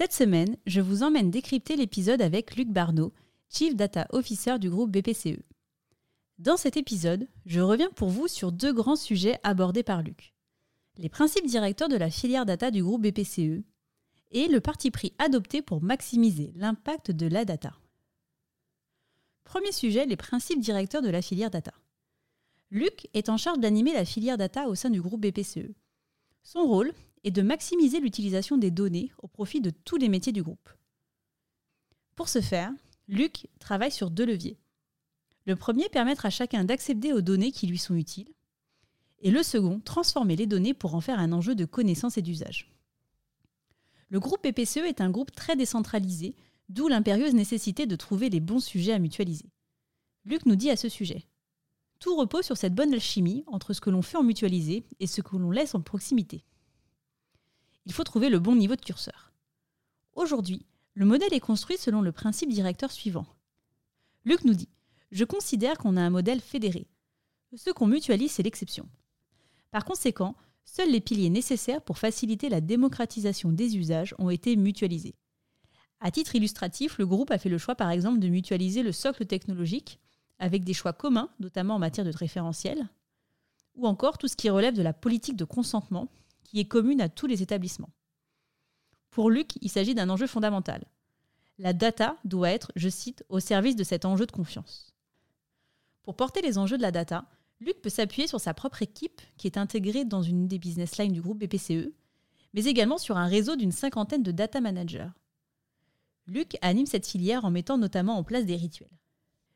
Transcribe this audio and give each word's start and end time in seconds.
cette 0.00 0.14
semaine, 0.14 0.56
je 0.64 0.80
vous 0.80 1.02
emmène 1.02 1.30
décrypter 1.30 1.76
l'épisode 1.76 2.22
avec 2.22 2.56
Luc 2.56 2.70
Barneau, 2.70 3.12
Chief 3.50 3.76
Data 3.76 4.06
Officer 4.12 4.58
du 4.58 4.70
groupe 4.70 4.90
BPCE. 4.90 5.42
Dans 6.38 6.56
cet 6.56 6.78
épisode, 6.78 7.28
je 7.44 7.60
reviens 7.60 7.90
pour 7.90 8.08
vous 8.08 8.26
sur 8.26 8.50
deux 8.50 8.72
grands 8.72 8.96
sujets 8.96 9.38
abordés 9.42 9.82
par 9.82 10.00
Luc. 10.00 10.32
Les 10.96 11.10
principes 11.10 11.44
directeurs 11.44 11.90
de 11.90 11.98
la 11.98 12.08
filière 12.08 12.46
data 12.46 12.70
du 12.70 12.82
groupe 12.82 13.02
BPCE 13.02 13.62
et 14.30 14.48
le 14.48 14.60
parti 14.62 14.90
pris 14.90 15.12
adopté 15.18 15.60
pour 15.60 15.82
maximiser 15.82 16.50
l'impact 16.54 17.10
de 17.10 17.26
la 17.26 17.44
data. 17.44 17.74
Premier 19.44 19.70
sujet, 19.70 20.06
les 20.06 20.16
principes 20.16 20.60
directeurs 20.60 21.02
de 21.02 21.10
la 21.10 21.20
filière 21.20 21.50
data. 21.50 21.74
Luc 22.70 23.06
est 23.12 23.28
en 23.28 23.36
charge 23.36 23.58
d'animer 23.58 23.92
la 23.92 24.06
filière 24.06 24.38
data 24.38 24.66
au 24.66 24.74
sein 24.74 24.88
du 24.88 25.02
groupe 25.02 25.20
BPCE. 25.20 25.74
Son 26.42 26.62
rôle 26.62 26.94
et 27.24 27.30
de 27.30 27.42
maximiser 27.42 28.00
l'utilisation 28.00 28.56
des 28.56 28.70
données 28.70 29.12
au 29.18 29.28
profit 29.28 29.60
de 29.60 29.70
tous 29.70 29.96
les 29.96 30.08
métiers 30.08 30.32
du 30.32 30.42
groupe. 30.42 30.70
Pour 32.16 32.28
ce 32.28 32.40
faire, 32.40 32.72
Luc 33.08 33.48
travaille 33.58 33.92
sur 33.92 34.10
deux 34.10 34.26
leviers. 34.26 34.58
Le 35.46 35.56
premier, 35.56 35.88
permettre 35.88 36.26
à 36.26 36.30
chacun 36.30 36.64
d'accéder 36.64 37.12
aux 37.12 37.22
données 37.22 37.52
qui 37.52 37.66
lui 37.66 37.78
sont 37.78 37.94
utiles. 37.94 38.28
Et 39.20 39.30
le 39.30 39.42
second, 39.42 39.80
transformer 39.80 40.36
les 40.36 40.46
données 40.46 40.74
pour 40.74 40.94
en 40.94 41.00
faire 41.00 41.18
un 41.18 41.32
enjeu 41.32 41.54
de 41.54 41.64
connaissance 41.64 42.18
et 42.18 42.22
d'usage. 42.22 42.70
Le 44.08 44.20
groupe 44.20 44.46
BPCE 44.46 44.78
est 44.78 45.00
un 45.00 45.10
groupe 45.10 45.32
très 45.32 45.56
décentralisé, 45.56 46.34
d'où 46.68 46.88
l'impérieuse 46.88 47.34
nécessité 47.34 47.86
de 47.86 47.96
trouver 47.96 48.28
les 48.28 48.40
bons 48.40 48.60
sujets 48.60 48.92
à 48.92 48.98
mutualiser. 48.98 49.50
Luc 50.24 50.46
nous 50.46 50.56
dit 50.56 50.70
à 50.70 50.76
ce 50.76 50.88
sujet 50.88 51.26
Tout 51.98 52.16
repose 52.16 52.44
sur 52.44 52.56
cette 52.56 52.74
bonne 52.74 52.92
alchimie 52.92 53.44
entre 53.46 53.72
ce 53.72 53.80
que 53.80 53.90
l'on 53.90 54.02
fait 54.02 54.18
en 54.18 54.22
mutualisé 54.22 54.84
et 55.00 55.06
ce 55.06 55.20
que 55.20 55.36
l'on 55.36 55.50
laisse 55.50 55.74
en 55.74 55.80
proximité 55.80 56.44
il 57.90 57.92
faut 57.92 58.04
trouver 58.04 58.28
le 58.28 58.38
bon 58.38 58.54
niveau 58.54 58.76
de 58.76 58.80
curseur. 58.80 59.32
Aujourd'hui, 60.14 60.64
le 60.94 61.04
modèle 61.04 61.34
est 61.34 61.40
construit 61.40 61.76
selon 61.76 62.02
le 62.02 62.12
principe 62.12 62.52
directeur 62.52 62.92
suivant. 62.92 63.26
Luc 64.24 64.44
nous 64.44 64.54
dit 64.54 64.68
Je 65.10 65.24
considère 65.24 65.76
qu'on 65.76 65.96
a 65.96 66.00
un 66.00 66.08
modèle 66.08 66.40
fédéré. 66.40 66.86
Ce 67.56 67.70
qu'on 67.70 67.88
mutualise, 67.88 68.30
c'est 68.30 68.44
l'exception. 68.44 68.88
Par 69.72 69.84
conséquent, 69.84 70.36
seuls 70.64 70.92
les 70.92 71.00
piliers 71.00 71.30
nécessaires 71.30 71.82
pour 71.82 71.98
faciliter 71.98 72.48
la 72.48 72.60
démocratisation 72.60 73.50
des 73.50 73.76
usages 73.76 74.14
ont 74.18 74.30
été 74.30 74.54
mutualisés. 74.54 75.16
À 75.98 76.12
titre 76.12 76.36
illustratif, 76.36 76.96
le 76.98 77.08
groupe 77.08 77.32
a 77.32 77.38
fait 77.38 77.48
le 77.48 77.58
choix 77.58 77.74
par 77.74 77.90
exemple 77.90 78.20
de 78.20 78.28
mutualiser 78.28 78.84
le 78.84 78.92
socle 78.92 79.26
technologique 79.26 79.98
avec 80.38 80.62
des 80.62 80.74
choix 80.74 80.92
communs, 80.92 81.28
notamment 81.40 81.74
en 81.74 81.80
matière 81.80 82.06
de 82.06 82.16
référentiel, 82.16 82.88
ou 83.74 83.88
encore 83.88 84.16
tout 84.16 84.28
ce 84.28 84.36
qui 84.36 84.48
relève 84.48 84.74
de 84.74 84.82
la 84.82 84.92
politique 84.92 85.36
de 85.36 85.44
consentement, 85.44 86.06
qui 86.50 86.58
est 86.58 86.64
commune 86.64 87.00
à 87.00 87.08
tous 87.08 87.26
les 87.26 87.42
établissements. 87.42 87.90
Pour 89.10 89.30
Luc, 89.30 89.52
il 89.60 89.70
s'agit 89.70 89.94
d'un 89.94 90.10
enjeu 90.10 90.26
fondamental. 90.26 90.84
La 91.58 91.72
data 91.72 92.16
doit 92.24 92.50
être, 92.50 92.72
je 92.74 92.88
cite, 92.88 93.24
au 93.28 93.38
service 93.38 93.76
de 93.76 93.84
cet 93.84 94.04
enjeu 94.04 94.26
de 94.26 94.32
confiance. 94.32 94.92
Pour 96.02 96.16
porter 96.16 96.42
les 96.42 96.58
enjeux 96.58 96.76
de 96.76 96.82
la 96.82 96.90
data, 96.90 97.26
Luc 97.60 97.80
peut 97.80 97.88
s'appuyer 97.88 98.26
sur 98.26 98.40
sa 98.40 98.52
propre 98.52 98.82
équipe 98.82 99.20
qui 99.36 99.46
est 99.46 99.58
intégrée 99.58 100.04
dans 100.04 100.22
une 100.22 100.48
des 100.48 100.58
business 100.58 100.98
lines 100.98 101.12
du 101.12 101.20
groupe 101.20 101.38
BPCE, 101.38 101.92
mais 102.52 102.64
également 102.64 102.98
sur 102.98 103.16
un 103.16 103.26
réseau 103.26 103.54
d'une 103.54 103.70
cinquantaine 103.70 104.24
de 104.24 104.32
data 104.32 104.60
managers. 104.60 105.10
Luc 106.26 106.56
anime 106.62 106.86
cette 106.86 107.06
filière 107.06 107.44
en 107.44 107.50
mettant 107.50 107.78
notamment 107.78 108.16
en 108.16 108.24
place 108.24 108.44
des 108.44 108.56
rituels. 108.56 108.98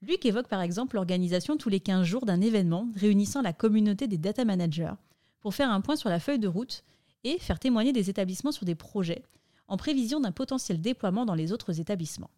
Luc 0.00 0.24
évoque 0.24 0.48
par 0.48 0.62
exemple 0.62 0.96
l'organisation 0.96 1.58
tous 1.58 1.68
les 1.68 1.80
15 1.80 2.06
jours 2.06 2.24
d'un 2.24 2.40
événement 2.40 2.88
réunissant 2.94 3.42
la 3.42 3.52
communauté 3.52 4.06
des 4.06 4.16
data 4.16 4.46
managers 4.46 4.94
pour 5.40 5.54
faire 5.54 5.70
un 5.70 5.80
point 5.80 5.96
sur 5.96 6.08
la 6.08 6.20
feuille 6.20 6.38
de 6.38 6.48
route 6.48 6.84
et 7.24 7.38
faire 7.38 7.58
témoigner 7.58 7.92
des 7.92 8.10
établissements 8.10 8.52
sur 8.52 8.64
des 8.64 8.74
projets 8.74 9.22
en 9.66 9.76
prévision 9.76 10.20
d'un 10.20 10.32
potentiel 10.32 10.80
déploiement 10.80 11.26
dans 11.26 11.34
les 11.34 11.52
autres 11.52 11.78
établissements. 11.80 12.30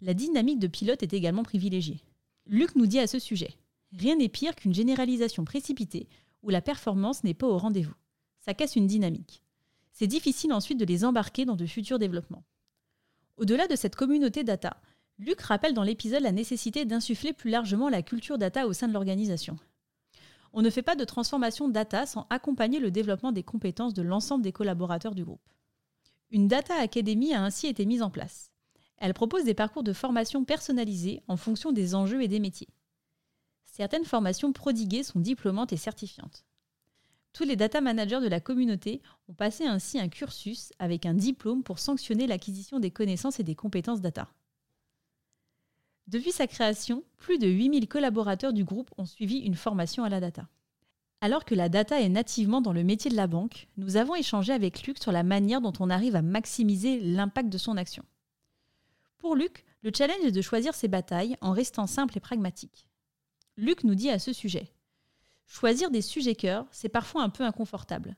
La 0.00 0.14
dynamique 0.14 0.58
de 0.58 0.66
pilote 0.66 1.02
est 1.02 1.12
également 1.12 1.42
privilégiée. 1.42 2.00
Luc 2.46 2.76
nous 2.76 2.86
dit 2.86 2.98
à 2.98 3.06
ce 3.06 3.18
sujet 3.18 3.54
Rien 3.92 4.16
n'est 4.16 4.28
pire 4.28 4.54
qu'une 4.54 4.74
généralisation 4.74 5.44
précipitée 5.44 6.08
où 6.42 6.50
la 6.50 6.60
performance 6.60 7.24
n'est 7.24 7.34
pas 7.34 7.46
au 7.46 7.58
rendez-vous. 7.58 7.94
Ça 8.40 8.54
casse 8.54 8.76
une 8.76 8.86
dynamique. 8.86 9.42
C'est 9.92 10.06
difficile 10.06 10.52
ensuite 10.52 10.78
de 10.78 10.84
les 10.84 11.04
embarquer 11.04 11.44
dans 11.44 11.56
de 11.56 11.66
futurs 11.66 11.98
développements. 11.98 12.44
Au-delà 13.36 13.66
de 13.66 13.76
cette 13.76 13.96
communauté 13.96 14.44
data, 14.44 14.76
Luc 15.18 15.40
rappelle 15.40 15.74
dans 15.74 15.84
l'épisode 15.84 16.22
la 16.22 16.32
nécessité 16.32 16.84
d'insuffler 16.84 17.32
plus 17.32 17.50
largement 17.50 17.88
la 17.88 18.02
culture 18.02 18.36
data 18.36 18.66
au 18.66 18.72
sein 18.72 18.88
de 18.88 18.92
l'organisation. 18.92 19.56
On 20.56 20.62
ne 20.62 20.70
fait 20.70 20.82
pas 20.82 20.94
de 20.94 21.04
transformation 21.04 21.68
data 21.68 22.06
sans 22.06 22.28
accompagner 22.30 22.78
le 22.78 22.92
développement 22.92 23.32
des 23.32 23.42
compétences 23.42 23.92
de 23.92 24.02
l'ensemble 24.02 24.44
des 24.44 24.52
collaborateurs 24.52 25.16
du 25.16 25.24
groupe. 25.24 25.42
Une 26.30 26.46
Data 26.46 26.76
Academy 26.76 27.34
a 27.34 27.42
ainsi 27.42 27.66
été 27.66 27.84
mise 27.84 28.02
en 28.02 28.10
place. 28.10 28.52
Elle 28.98 29.14
propose 29.14 29.42
des 29.42 29.54
parcours 29.54 29.82
de 29.82 29.92
formation 29.92 30.44
personnalisés 30.44 31.24
en 31.26 31.36
fonction 31.36 31.72
des 31.72 31.96
enjeux 31.96 32.22
et 32.22 32.28
des 32.28 32.38
métiers. 32.38 32.68
Certaines 33.64 34.04
formations 34.04 34.52
prodiguées 34.52 35.02
sont 35.02 35.18
diplômantes 35.18 35.72
et 35.72 35.76
certifiantes. 35.76 36.44
Tous 37.32 37.42
les 37.42 37.56
data 37.56 37.80
managers 37.80 38.20
de 38.20 38.28
la 38.28 38.38
communauté 38.38 39.02
ont 39.26 39.34
passé 39.34 39.66
ainsi 39.66 39.98
un 39.98 40.08
cursus 40.08 40.72
avec 40.78 41.04
un 41.04 41.14
diplôme 41.14 41.64
pour 41.64 41.80
sanctionner 41.80 42.28
l'acquisition 42.28 42.78
des 42.78 42.92
connaissances 42.92 43.40
et 43.40 43.44
des 43.44 43.56
compétences 43.56 44.00
data. 44.00 44.28
Depuis 46.06 46.32
sa 46.32 46.46
création, 46.46 47.02
plus 47.16 47.38
de 47.38 47.48
8000 47.48 47.88
collaborateurs 47.88 48.52
du 48.52 48.64
groupe 48.64 48.90
ont 48.98 49.06
suivi 49.06 49.38
une 49.38 49.54
formation 49.54 50.04
à 50.04 50.10
la 50.10 50.20
data. 50.20 50.46
Alors 51.22 51.46
que 51.46 51.54
la 51.54 51.70
data 51.70 52.00
est 52.00 52.10
nativement 52.10 52.60
dans 52.60 52.74
le 52.74 52.84
métier 52.84 53.10
de 53.10 53.16
la 53.16 53.26
banque, 53.26 53.68
nous 53.78 53.96
avons 53.96 54.14
échangé 54.14 54.52
avec 54.52 54.86
Luc 54.86 55.02
sur 55.02 55.12
la 55.12 55.22
manière 55.22 55.62
dont 55.62 55.72
on 55.80 55.88
arrive 55.88 56.16
à 56.16 56.22
maximiser 56.22 57.00
l'impact 57.00 57.48
de 57.48 57.56
son 57.56 57.78
action. 57.78 58.04
Pour 59.16 59.34
Luc, 59.34 59.64
le 59.82 59.90
challenge 59.96 60.24
est 60.24 60.32
de 60.32 60.42
choisir 60.42 60.74
ses 60.74 60.88
batailles 60.88 61.38
en 61.40 61.52
restant 61.52 61.86
simple 61.86 62.18
et 62.18 62.20
pragmatique. 62.20 62.86
Luc 63.56 63.84
nous 63.84 63.94
dit 63.94 64.10
à 64.10 64.18
ce 64.18 64.34
sujet 64.34 64.74
Choisir 65.46 65.90
des 65.90 66.02
sujets 66.02 66.34
cœurs, 66.34 66.66
c'est 66.72 66.90
parfois 66.90 67.22
un 67.22 67.30
peu 67.30 67.44
inconfortable. 67.44 68.16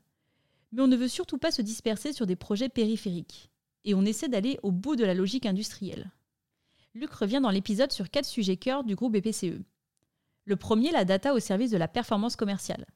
Mais 0.73 0.83
on 0.83 0.89
ne 0.89 0.97
veut 0.97 1.07
surtout 1.07 1.39
pas 1.39 1.53
se 1.53 1.63
disperser 1.63 2.13
sur 2.13 2.27
des 2.27 2.37
projets 2.37 2.69
périphériques. 2.69 3.51
Et 3.85 3.95
on 3.95 4.05
essaie 4.05 4.29
d'aller 4.29 4.59
au 4.65 4.73
bout 4.73 4.97
de 4.97 5.05
la 5.05 5.15
logique 5.15 5.47
industrielle. 5.47 6.11
Luc 6.97 7.13
revient 7.13 7.41
dans 7.43 7.51
l'épisode 7.51 7.93
sur 7.93 8.09
quatre 8.09 8.25
sujets 8.25 8.57
cœur 8.57 8.83
du 8.83 8.95
groupe 8.95 9.13
BPCE. 9.13 9.61
Le 10.47 10.57
premier, 10.57 10.91
la 10.91 11.05
data 11.05 11.35
au 11.35 11.41
service 11.41 11.71
de 11.71 11.77
la 11.77 11.89
performance 11.89 12.37
commerciale. 12.37 12.87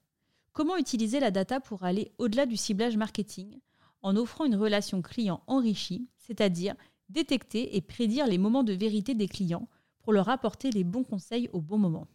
Comment 0.52 0.78
utiliser 0.78 1.20
la 1.20 1.30
data 1.30 1.60
pour 1.60 1.84
aller 1.84 2.10
au-delà 2.16 2.46
du 2.46 2.56
ciblage 2.56 2.96
marketing 2.96 3.60
en 4.00 4.16
offrant 4.16 4.46
une 4.46 4.56
relation 4.56 5.02
client 5.02 5.42
enrichie, 5.46 6.08
c'est-à-dire 6.16 6.74
détecter 7.10 7.76
et 7.76 7.82
prédire 7.82 8.26
les 8.26 8.38
moments 8.38 8.62
de 8.62 8.72
vérité 8.72 9.14
des 9.14 9.28
clients 9.28 9.68
pour 10.00 10.14
leur 10.14 10.30
apporter 10.30 10.70
les 10.70 10.84
bons 10.84 11.04
conseils 11.04 11.50
au 11.52 11.60
bon 11.60 11.76
moment. 11.76 12.08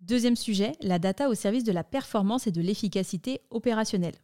Deuxième 0.00 0.36
sujet, 0.36 0.72
la 0.80 0.98
data 0.98 1.28
au 1.28 1.34
service 1.34 1.64
de 1.64 1.72
la 1.72 1.84
performance 1.84 2.46
et 2.46 2.52
de 2.52 2.62
l'efficacité 2.62 3.42
opérationnelle. 3.50 4.16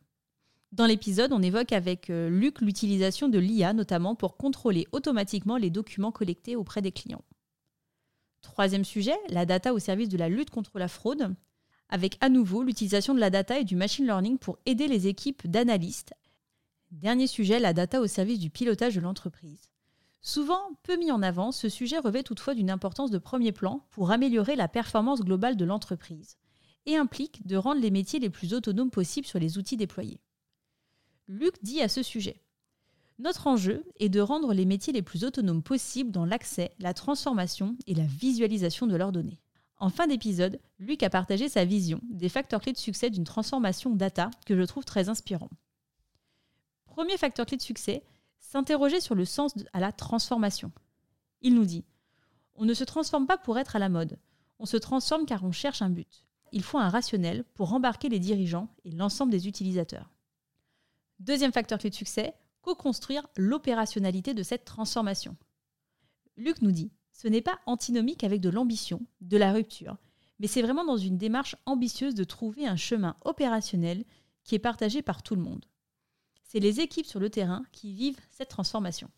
Dans 0.73 0.87
l'épisode, 0.87 1.35
on 1.35 1.43
évoque 1.43 1.73
avec 1.73 2.09
euh, 2.09 2.31
Luc 2.31 2.63
l'utilisation 2.63 3.29
de 3.29 3.39
l'IA 3.39 3.75
notamment 3.75 4.15
pour 4.15 4.39
contrôler 4.39 4.89
automatiquement 4.93 5.59
les 5.59 5.69
documents 5.69 6.13
collectés 6.13 6.57
auprès 6.57 6.81
des 6.81 6.93
clients. 6.93 7.25
Troisième 8.41 8.85
sujet, 8.85 9.17
la 9.29 9.45
data 9.45 9.75
au 9.75 9.79
service 9.79 10.09
de 10.09 10.17
la 10.17 10.31
lutte 10.31 10.49
contre 10.49 10.79
la 10.79 10.89
fraude, 10.89 11.35
avec 11.91 12.17
à 12.23 12.31
nouveau 12.31 12.63
l'utilisation 12.63 13.13
de 13.13 13.21
la 13.21 13.29
data 13.29 13.59
et 13.59 13.65
du 13.65 13.77
machine 13.77 14.07
learning 14.07 14.39
pour 14.39 14.59
aider 14.65 14.89
les 14.89 15.09
équipes 15.09 15.47
d'analystes. 15.47 16.15
Dernier 16.91 17.27
sujet, 17.27 17.61
la 17.61 17.75
data 17.75 18.01
au 18.01 18.07
service 18.07 18.39
du 18.39 18.49
pilotage 18.49 18.95
de 18.95 19.01
l'entreprise. 19.01 19.69
Souvent 20.23 20.71
peu 20.85 20.97
mis 20.97 21.13
en 21.13 21.21
avant, 21.21 21.53
ce 21.53 21.69
sujet 21.69 21.99
revêt 21.99 22.23
toutefois 22.23 22.55
d'une 22.55 22.71
importance 22.71 23.11
de 23.11 23.19
premier 23.19 23.53
plan 23.53 23.87
pour 23.91 24.11
améliorer 24.11 24.57
la 24.57 24.69
performance 24.69 25.21
globale 25.21 25.59
de 25.59 25.67
l'entreprise 25.67 26.39
et 26.87 26.97
implique 26.97 27.47
de 27.47 27.57
rendre 27.57 27.81
les 27.83 27.91
métiers 27.91 28.21
les 28.21 28.31
plus 28.31 28.55
autonomes 28.55 28.91
possibles 28.91 29.27
sur 29.27 29.39
les 29.39 29.59
outils 29.59 29.77
déployés. 29.77 30.21
Luc 31.33 31.55
dit 31.63 31.81
à 31.81 31.89
ce 31.89 32.03
sujet 32.03 32.43
Notre 33.19 33.47
enjeu 33.47 33.87
est 33.99 34.11
de 34.11 34.21
rendre 34.21 34.53
les 34.53 34.67
métiers 34.67 34.93
les 34.93 35.01
plus 35.01 35.25
autonomes 35.25 35.63
possibles 35.63 36.11
dans 36.11 36.27
l'accès, 36.27 36.75
la 36.79 36.93
transformation 36.93 37.75
et 37.87 37.95
la 37.95 38.05
visualisation 38.05 38.87
de 38.87 38.97
leurs 38.97 39.13
données. 39.13 39.41
En 39.79 39.89
fin 39.89 40.07
d'épisode, 40.07 40.61
Luc 40.79 41.03
a 41.03 41.09
partagé 41.09 41.49
sa 41.49 41.65
vision 41.65 42.03
des 42.11 42.29
facteurs 42.29 42.61
clés 42.61 42.75
de 42.75 42.79
succès 42.79 43.09
d'une 43.09 43.25
transformation 43.25 43.97
data 43.97 44.31
que 44.45 44.55
je 44.55 44.63
trouve 44.63 44.85
très 44.85 45.09
inspirant. 45.09 45.49
Premier 46.85 47.17
facteur 47.17 47.47
clé 47.47 47.57
de 47.57 47.63
succès, 47.63 48.05
s'interroger 48.39 49.01
sur 49.01 49.15
le 49.15 49.25
sens 49.25 49.55
à 49.73 49.81
la 49.81 49.91
transformation. 49.91 50.71
Il 51.41 51.55
nous 51.55 51.65
dit 51.65 51.87
On 52.57 52.67
ne 52.67 52.75
se 52.75 52.85
transforme 52.85 53.27
pas 53.27 53.39
pour 53.39 53.59
être 53.59 53.75
à 53.75 53.79
la 53.79 53.89
mode, 53.89 54.19
on 54.59 54.67
se 54.67 54.77
transforme 54.77 55.25
car 55.25 55.43
on 55.45 55.53
cherche 55.53 55.81
un 55.81 55.89
but. 55.89 56.27
Il 56.53 56.63
faut 56.63 56.77
un 56.77 56.91
rationnel 56.91 57.45
pour 57.55 57.73
embarquer 57.73 58.11
les 58.11 58.21
dirigeants 58.21 58.69
et 58.85 58.91
l'ensemble 58.91 59.33
des 59.33 59.49
utilisateurs. 59.49 60.11
Deuxième 61.23 61.53
facteur 61.53 61.79
clé 61.79 61.89
de 61.89 61.95
succès, 61.95 62.35
co-construire 62.63 63.29
l'opérationnalité 63.37 64.35
de 64.35 64.43
cette 64.43 64.65
transformation. 64.65 65.37
Luc 66.37 66.61
nous 66.63 66.73
dit 66.73 66.91
Ce 67.13 67.29
n'est 67.29 67.43
pas 67.43 67.61
antinomique 67.67 68.25
avec 68.25 68.41
de 68.41 68.51
l'ambition, 68.51 69.01
de 69.21 69.37
la 69.37 69.53
rupture, 69.53 69.99
mais 70.41 70.49
c'est 70.49 70.63
vraiment 70.63 70.85
dans 70.85 70.97
une 70.97 71.19
démarche 71.19 71.55
ambitieuse 71.65 72.17
de 72.17 72.25
trouver 72.25 72.67
un 72.67 72.75
chemin 72.75 73.15
opérationnel 73.25 74.05
qui 74.43 74.57
est 74.57 74.59
partagé 74.59 75.01
par 75.01 75.23
tout 75.23 75.37
le 75.37 75.43
monde. 75.43 75.65
C'est 76.43 76.59
les 76.59 76.81
équipes 76.81 77.07
sur 77.07 77.21
le 77.21 77.31
terrain 77.31 77.63
qui 77.71 77.93
vivent 77.93 78.21
cette 78.33 78.49
transformation. 78.49 79.09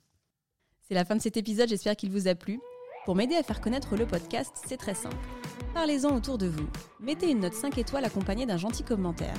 C'est 0.83 0.95
la 0.95 1.07
fin 1.07 1.17
de 1.17 1.23
cet 1.23 1.39
épisode, 1.39 1.71
j'espère 1.71 1.97
qu'il 1.97 2.11
vous 2.11 2.29
a 2.29 2.35
plu. 2.35 2.61
Pour 3.07 3.15
m'aider 3.15 3.37
à 3.37 3.43
faire 3.43 3.63
connaître 3.63 3.97
le 3.97 4.07
podcast, 4.07 4.53
c'est 4.67 4.77
très 4.77 4.95
simple. 4.95 5.17
Parlez-en 5.73 6.15
autour 6.15 6.37
de 6.37 6.49
vous, 6.49 6.69
mettez 7.01 7.31
une 7.31 7.41
note 7.41 7.55
5 7.55 7.79
étoiles 7.79 8.05
accompagnée 8.05 8.45
d'un 8.45 8.59
gentil 8.59 8.85
commentaire 8.85 9.39